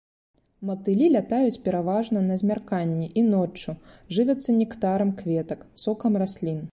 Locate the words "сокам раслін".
5.87-6.59